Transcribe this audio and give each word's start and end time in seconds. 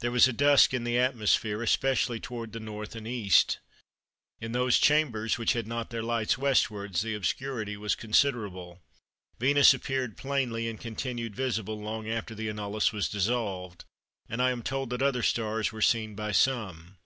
There 0.00 0.10
was 0.10 0.26
a 0.26 0.32
dusk 0.32 0.74
in 0.74 0.82
the 0.82 0.98
atmosphere, 0.98 1.62
especially 1.62 2.18
towards 2.18 2.52
the 2.52 2.58
N. 2.58 2.66
and 2.68 3.06
E. 3.06 3.30
In 4.40 4.50
those 4.50 4.76
chambers 4.76 5.38
which 5.38 5.52
had 5.52 5.68
not 5.68 5.90
their 5.90 6.02
lights 6.02 6.36
westwards 6.36 7.02
the 7.02 7.14
obscurity 7.14 7.76
was 7.76 7.94
considerable. 7.94 8.82
Venus 9.38 9.72
appeared 9.72 10.16
plainly, 10.16 10.66
and 10.68 10.80
continued 10.80 11.36
visible 11.36 11.78
long 11.80 12.08
after 12.08 12.34
the 12.34 12.48
annulus 12.48 12.92
was 12.92 13.08
dissolved, 13.08 13.84
and 14.28 14.42
I 14.42 14.50
am 14.50 14.64
told 14.64 14.90
that 14.90 15.00
other 15.00 15.22
stars 15.22 15.70
were 15.70 15.80
seen 15.80 16.16
by 16.16 16.32
some." 16.32 16.98